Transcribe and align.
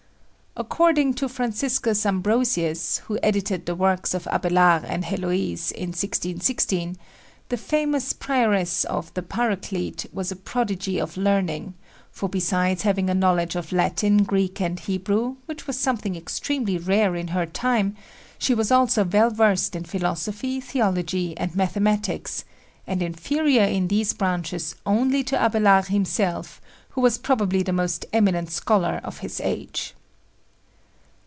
According 0.57 1.13
to 1.13 1.29
Franciscus 1.29 2.05
Ambrosius, 2.05 2.97
who 3.07 3.17
edited 3.23 3.65
the 3.65 3.73
works 3.73 4.13
of 4.13 4.27
Abelard 4.27 4.83
and 4.83 5.05
Heloise 5.05 5.71
in 5.71 5.87
1616, 5.91 6.97
the 7.47 7.55
famous 7.55 8.11
prioress 8.11 8.83
of 8.83 9.13
The 9.13 9.21
Paraclete 9.21 10.07
was 10.11 10.29
a 10.29 10.35
prodigy 10.35 10.99
of 10.99 11.15
learning, 11.15 11.75
for 12.11 12.27
besides 12.27 12.81
having 12.81 13.09
a 13.09 13.13
knowledge 13.13 13.55
of 13.55 13.71
Latin, 13.71 14.23
Greek 14.23 14.59
and 14.59 14.77
Hebrew, 14.77 15.37
which 15.45 15.67
was 15.67 15.79
something 15.79 16.17
extremely 16.17 16.77
rare 16.77 17.15
in 17.15 17.29
her 17.29 17.45
time, 17.45 17.95
she 18.37 18.53
was 18.53 18.73
also 18.73 19.05
well 19.05 19.29
versed 19.29 19.73
in 19.73 19.85
philosophy, 19.85 20.59
theology 20.59 21.33
and 21.37 21.55
mathematics, 21.55 22.43
and 22.85 23.01
inferior 23.01 23.63
in 23.63 23.87
these 23.87 24.11
branches 24.11 24.75
only 24.85 25.23
to 25.23 25.41
Abelard 25.41 25.85
himself, 25.85 26.59
who 26.89 26.99
was 26.99 27.17
probably 27.17 27.63
the 27.63 27.71
most 27.71 28.05
eminent 28.11 28.51
scholar 28.51 28.99
of 29.05 29.19
his 29.19 29.39
age. 29.39 29.95